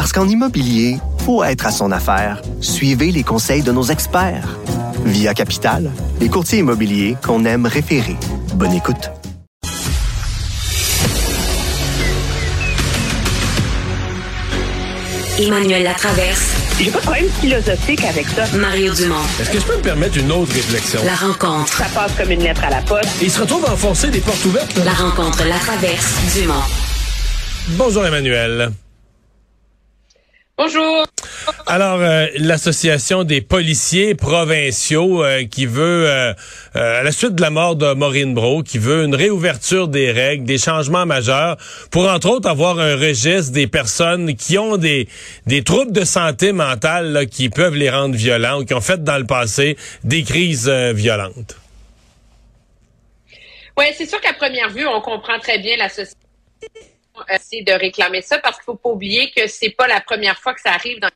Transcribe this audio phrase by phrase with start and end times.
[0.00, 0.96] Parce qu'en immobilier,
[1.26, 2.40] faut être à son affaire.
[2.62, 4.56] Suivez les conseils de nos experts.
[5.04, 5.90] Via Capital,
[6.22, 8.16] les courtiers immobiliers qu'on aime référer.
[8.54, 9.10] Bonne écoute.
[15.38, 16.46] Emmanuel Latraverse.
[16.78, 18.46] J'ai pas de problème philosophique avec ça.
[18.56, 19.16] Mario Dumont.
[19.38, 21.00] Est-ce que je peux me permettre une autre réflexion?
[21.04, 21.76] La rencontre.
[21.76, 23.20] Ça passe comme une lettre à la poste.
[23.20, 24.80] Et il se retrouve à enfoncer des portes ouvertes.
[24.82, 26.54] La rencontre, la traverse, Dumont.
[27.76, 28.72] Bonjour Emmanuel.
[30.62, 31.06] Bonjour.
[31.64, 36.34] Alors, euh, l'association des policiers provinciaux euh, qui veut, euh,
[36.74, 40.44] à la suite de la mort de Maureen Bro, qui veut une réouverture des règles,
[40.44, 41.56] des changements majeurs,
[41.90, 45.08] pour entre autres avoir un registre des personnes qui ont des,
[45.46, 49.02] des troubles de santé mentale là, qui peuvent les rendre violents ou qui ont fait
[49.02, 51.56] dans le passé des crises violentes.
[53.78, 56.19] Oui, c'est sûr qu'à première vue, on comprend très bien l'association
[57.38, 60.54] c'est de réclamer ça parce qu'il faut pas oublier que c'est pas la première fois
[60.54, 61.10] que ça arrive dans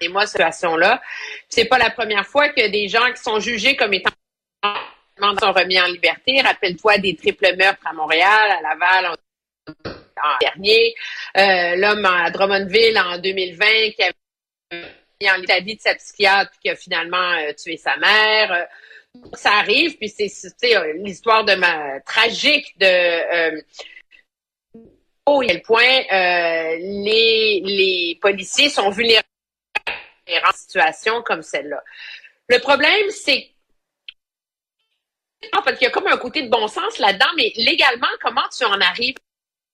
[0.00, 1.02] des mois situation-là.
[1.48, 4.10] C'est pas la première fois que des gens qui sont jugés comme étant
[5.40, 6.40] sont remis en liberté.
[6.40, 9.06] Rappelle-toi des triples meurtres à Montréal, à Laval
[9.66, 10.94] en, dernier,
[11.36, 14.12] euh, l'homme à Drummondville en 2020 qui a
[15.20, 18.66] mis en la vie de sa psychiatre puis qui a finalement euh, tué sa mère.
[19.34, 20.30] ça arrive, puis c'est
[21.04, 23.62] l'histoire de ma tragique de
[25.36, 29.26] à quel point euh, les, policiers sont vulnérables
[30.28, 31.82] en situation comme celle-là.
[32.48, 33.50] Le problème, c'est
[35.52, 38.64] en qu'il y a comme un côté de bon sens là-dedans, mais légalement, comment tu
[38.64, 39.16] en arrives?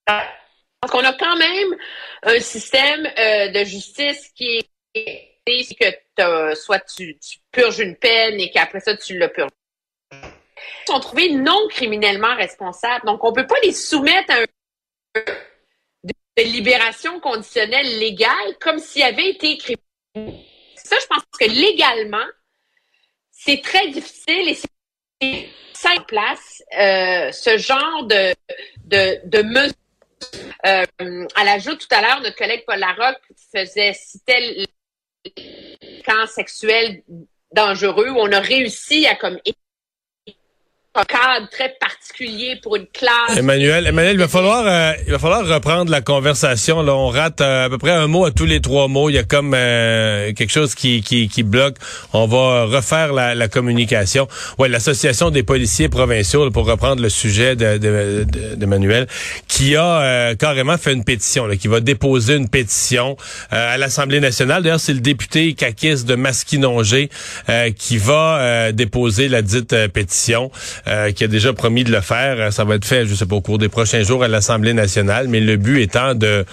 [0.05, 1.77] Parce qu'on a quand même
[2.25, 4.61] un système euh, de justice qui
[4.95, 9.51] est que soit tu, tu, purges une peine et qu'après ça, tu le purges.
[10.13, 13.05] Ils sont trouvés non criminellement responsables.
[13.07, 14.45] Donc, on ne peut pas les soumettre à un
[15.15, 19.77] de libération conditionnelle légale comme s'il avait été écrit.
[20.15, 22.27] Ça, je pense que légalement,
[23.31, 24.57] c'est très difficile
[25.21, 28.35] et c'est en place euh, ce genre de,
[28.85, 29.75] de, de mesures.
[30.67, 33.21] Euh, à l'ajout, tout à l'heure, notre collègue Paul Larocque
[33.53, 34.67] faisait citer
[35.27, 37.03] le camp sexuel
[37.53, 39.39] dangereux où on a réussi à comme
[40.97, 43.37] un cadre très particulier pour une classe.
[43.37, 46.83] Emmanuel, Emmanuel, il va falloir, euh, il va falloir reprendre la conversation.
[46.83, 49.11] Là, on rate euh, à peu près un mot à tous les trois mots.
[49.11, 51.77] Il y a comme euh, quelque chose qui, qui, bloque.
[52.13, 54.29] On va refaire la, communication.
[54.59, 59.09] Ouais, l'association des policiers provinciaux, pour reprendre le sujet d'Emmanuel, de, de,
[59.49, 63.17] qui a carrément fait une pétition, qui va déposer une pétition
[63.51, 64.63] à l'Assemblée nationale.
[64.63, 67.11] D'ailleurs, c'est le député Kakis de Masquinongé
[67.77, 70.51] qui va déposer la dite pétition.
[70.87, 72.53] Euh, qui a déjà promis de le faire.
[72.53, 75.29] Ça va être fait, je sais pas, au cours des prochains jours à l'Assemblée nationale,
[75.29, 76.45] mais le but étant de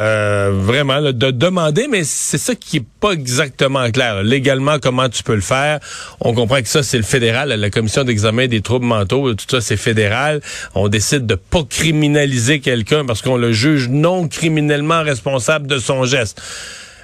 [0.00, 4.22] euh, vraiment de demander, mais c'est ça qui est pas exactement clair.
[4.22, 5.80] Légalement, comment tu peux le faire?
[6.20, 9.60] On comprend que ça, c'est le fédéral, la commission d'examen des troubles mentaux, tout ça,
[9.60, 10.40] c'est fédéral.
[10.74, 16.06] On décide de pas criminaliser quelqu'un parce qu'on le juge non criminellement responsable de son
[16.06, 16.40] geste.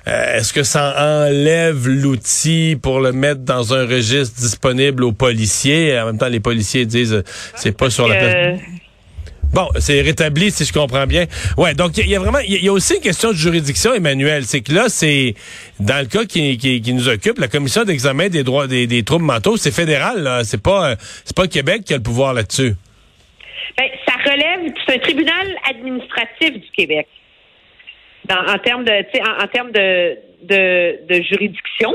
[0.08, 5.98] Euh, est-ce que ça enlève l'outil pour le mettre dans un registre disponible aux policiers?
[5.98, 7.22] En même temps, les policiers disent euh,
[7.54, 8.60] c'est pas sur la place.
[9.52, 11.24] Bon, c'est rétabli si je comprends bien.
[11.56, 14.44] Ouais, donc il y, a vraiment, il y, a aussi une question de juridiction, Emmanuel.
[14.44, 15.34] C'est que là, c'est
[15.80, 19.56] dans le cas qui, qui, nous occupe, la commission d'examen des droits des, troubles mentaux,
[19.56, 20.42] c'est fédéral.
[20.44, 20.94] C'est pas,
[21.24, 22.74] c'est pas Québec qui a le pouvoir là-dessus.
[23.76, 27.08] Ben, ça relève, c'est un tribunal administratif du Québec
[28.30, 31.92] en termes de, en, termes de, de, juridiction,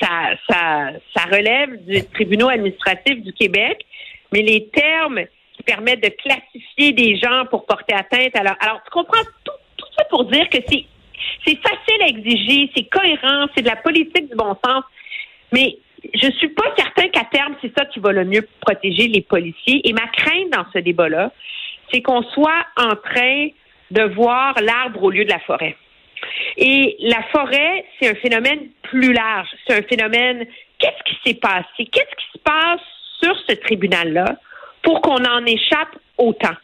[0.00, 3.84] ça, ça, relève du tribunal administratif du Québec,
[4.32, 5.20] mais les termes
[5.54, 8.56] qui permettent de classifier des gens pour porter atteinte leur...
[8.60, 10.84] Alors, tu comprends tout, tout ça pour dire que c'est,
[11.46, 14.84] c'est facile à exiger, c'est cohérent, c'est de la politique du bon sens,
[15.52, 15.78] mais
[16.14, 19.80] je suis pas certain qu'à terme, c'est ça qui va le mieux protéger les policiers.
[19.88, 21.32] Et ma crainte dans ce débat-là,
[21.90, 23.48] c'est qu'on soit en train
[23.90, 25.76] de voir l'arbre au lieu de la forêt.
[26.56, 29.48] Et la forêt, c'est un phénomène plus large.
[29.66, 30.46] C'est un phénomène,
[30.78, 31.86] qu'est-ce qui s'est passé?
[31.92, 32.80] Qu'est-ce qui se passe
[33.22, 34.36] sur ce tribunal-là
[34.82, 36.54] pour qu'on en échappe autant?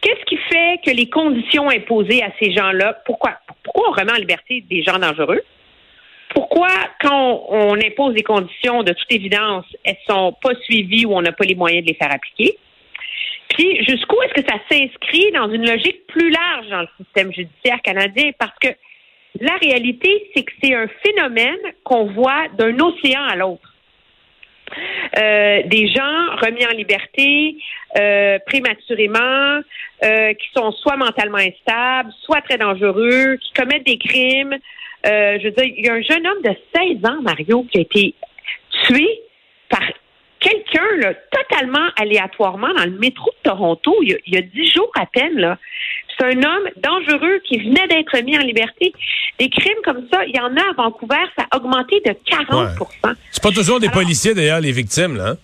[0.00, 4.16] Qu'est-ce qui fait que les conditions imposées à ces gens-là, pourquoi, pourquoi on remet en
[4.16, 5.42] liberté des gens dangereux?
[6.34, 6.68] Pourquoi,
[7.00, 11.32] quand on, impose des conditions, de toute évidence, elles sont pas suivies ou on n'a
[11.32, 12.58] pas les moyens de les faire appliquer?
[13.50, 17.80] Puis, jusqu'où est-ce que ça s'inscrit dans une logique plus large dans le système judiciaire
[17.82, 18.30] canadien?
[18.38, 18.68] Parce que
[19.40, 23.74] la réalité, c'est que c'est un phénomène qu'on voit d'un océan à l'autre.
[25.18, 27.56] Euh, des gens remis en liberté
[27.98, 29.60] euh, prématurément,
[30.04, 34.56] euh, qui sont soit mentalement instables, soit très dangereux, qui commettent des crimes.
[35.04, 37.80] je veux dire, il y a un jeune homme de 16 ans, Mario, qui a
[37.80, 38.14] été
[38.84, 39.08] tué
[39.68, 39.82] par
[40.40, 44.90] quelqu'un totalement aléatoirement dans le métro Toronto il y a, il y a 10 jours
[44.94, 45.36] à peine.
[45.36, 45.58] Là.
[46.18, 48.92] C'est un homme dangereux qui venait d'être mis en liberté.
[49.38, 53.14] Des crimes comme ça, il y en a à Vancouver, ça a augmenté de 40%
[53.30, 55.30] C'est pas toujours des policiers, d'ailleurs, les victimes, là.
[55.30, 55.36] Hein?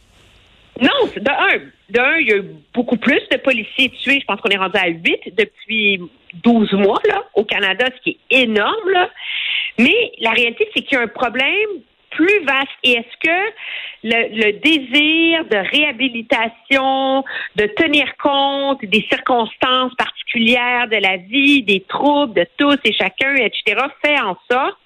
[0.81, 1.61] Non, de un.
[1.91, 4.19] De un, il y a eu beaucoup plus de policiers tués.
[4.21, 6.01] Je pense qu'on est rendu à 8 depuis
[6.43, 9.09] 12 mois, là, au Canada, ce qui est énorme, là.
[9.79, 11.69] Mais la réalité, c'est qu'il y a un problème
[12.15, 12.69] plus vaste.
[12.83, 13.53] Et est-ce que
[14.05, 17.25] le, désir de réhabilitation,
[17.57, 23.35] de tenir compte des circonstances particulières de la vie, des troubles de tous et chacun,
[23.35, 24.79] etc., fait en sorte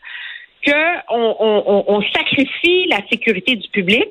[0.67, 4.09] qu'on on, sacrifie la sécurité du public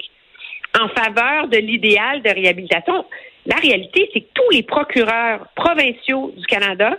[0.80, 3.06] en faveur de l'idéal de réhabilitation?
[3.46, 6.98] La réalité, c'est que tous les procureurs provinciaux du Canada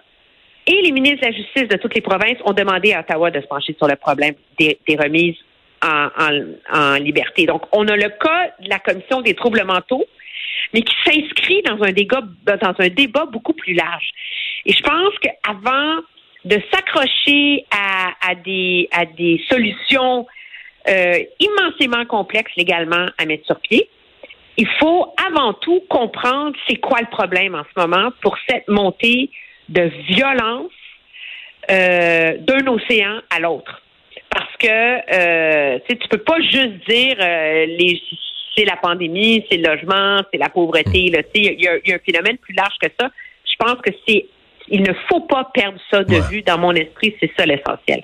[0.67, 3.41] et les ministres de la Justice de toutes les provinces ont demandé à Ottawa de
[3.41, 5.37] se pencher sur le problème des remises
[5.83, 7.47] en, liberté.
[7.47, 10.05] Donc, on a le cas de la commission des troubles mentaux,
[10.73, 14.11] mais qui s'inscrit dans un débat, beaucoup plus large.
[14.67, 16.01] Et je pense qu'avant
[16.45, 18.89] de s'accrocher à, des,
[19.49, 20.27] solutions
[20.89, 23.89] euh, immensément complexes légalement à mettre sur pied,
[24.57, 29.31] il faut avant tout comprendre c'est quoi le problème en ce moment pour cette montée
[29.69, 30.73] de violence
[31.71, 33.83] euh, d'un océan à l'autre
[34.59, 38.01] que euh, tu peux pas juste dire euh, les
[38.57, 40.91] c'est la pandémie, c'est le logement, c'est la pauvreté.
[40.95, 43.09] Il y, a, y a un phénomène plus large que ça.
[43.45, 44.27] Je pense que c'est
[44.71, 48.03] il ne faut pas perdre ça de vue dans mon esprit, c'est ça l'essentiel.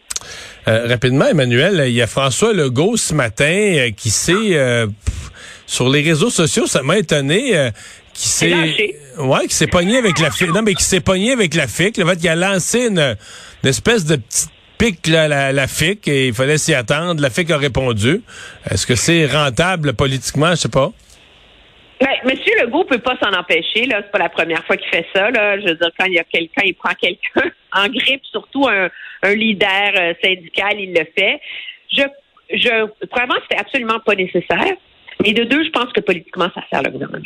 [0.66, 4.56] Euh, rapidement, Emmanuel, il y a François Legault ce matin euh, qui s'est
[5.66, 7.70] sur les réseaux sociaux, ça m'a étonné
[8.14, 10.48] qui s'est ouais, qui s'est pogné avec la FIC.
[10.54, 11.98] Non, mais qui s'est pogné avec la FIC.
[11.98, 13.16] Le fait qu'il a lancé une,
[13.62, 14.50] une espèce de petite
[15.06, 17.20] la, la FIC et il fallait s'y attendre.
[17.20, 18.22] La FIC a répondu.
[18.70, 20.50] Est-ce que c'est rentable politiquement?
[20.50, 20.90] Je sais pas.
[22.00, 23.86] Ben, Monsieur Legault peut pas s'en empêcher.
[23.86, 25.30] Là, c'est pas la première fois qu'il fait ça.
[25.30, 25.58] Là.
[25.60, 28.90] Je veux dire, quand il y a quelqu'un, il prend quelqu'un en grippe, surtout un,
[29.34, 31.40] leader euh, syndical, il le fait.
[31.90, 32.02] Je,
[32.50, 34.74] je, premièrement, c'était absolument pas nécessaire.
[35.24, 37.24] Et de deux, je pense que politiquement, ça sert le gouvernement.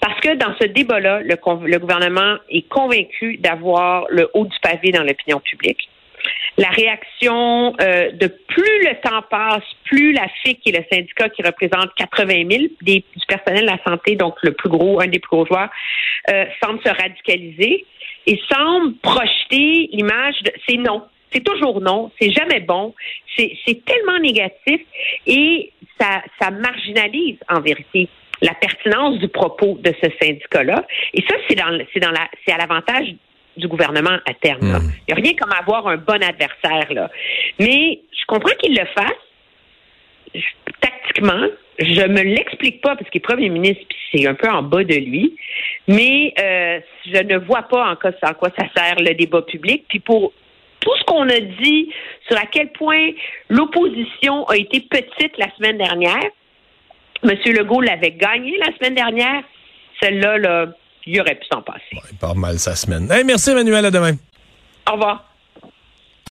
[0.00, 5.02] Parce que dans ce débat-là, le gouvernement est convaincu d'avoir le haut du pavé dans
[5.02, 5.88] l'opinion publique
[6.58, 11.42] la réaction euh, de plus le temps passe, plus la FIC et le syndicat qui
[11.42, 15.18] représente 80 000 des, du personnel de la santé, donc le plus gros, un des
[15.18, 15.70] plus gros joueurs,
[16.30, 17.84] euh, semble se radicaliser
[18.26, 21.02] et semble projeter l'image de c'est non.
[21.32, 22.94] C'est toujours non, c'est jamais bon,
[23.36, 24.80] c'est tellement négatif
[25.26, 28.08] et ça, ça marginalise en vérité
[28.40, 30.86] la pertinence du propos de ce syndicat-là.
[31.14, 33.14] Et ça, c'est dans, dans la, c'est à l'avantage
[33.56, 34.60] du gouvernement à terme.
[34.60, 34.90] Hmm.
[35.08, 36.92] Il n'y a rien comme avoir un bon adversaire.
[36.92, 37.10] Là.
[37.58, 40.42] Mais je comprends qu'il le fasse.
[40.80, 41.46] tactiquement,
[41.78, 44.94] je me l'explique pas parce qu'il est premier ministre c'est un peu en bas de
[44.94, 45.36] lui.
[45.88, 49.84] Mais euh, je ne vois pas en, quoi, en quoi ça sert le débat public.
[49.88, 50.32] Puis pour
[50.80, 51.92] tout ce qu'on a dit
[52.28, 53.10] sur à quel point
[53.48, 56.30] l'opposition a été petite la semaine dernière,
[57.24, 57.36] M.
[57.46, 59.42] Legault l'avait gagné la semaine dernière.
[60.00, 60.66] Celle-là, là,
[61.06, 61.80] il aurait pu s'en passer.
[62.10, 63.06] il part mal sa semaine.
[63.24, 64.16] merci Emmanuel, à demain.
[64.88, 65.24] Au revoir.